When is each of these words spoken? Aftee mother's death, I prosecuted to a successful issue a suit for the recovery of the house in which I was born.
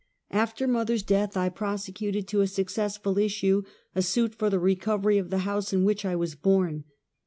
Aftee 0.33 0.67
mother's 0.67 1.03
death, 1.03 1.37
I 1.37 1.49
prosecuted 1.49 2.27
to 2.29 2.41
a 2.41 2.47
successful 2.47 3.19
issue 3.19 3.61
a 3.93 4.01
suit 4.01 4.33
for 4.33 4.49
the 4.49 4.57
recovery 4.57 5.19
of 5.19 5.29
the 5.29 5.37
house 5.45 5.73
in 5.73 5.83
which 5.83 6.05
I 6.05 6.15
was 6.15 6.33
born. 6.33 6.85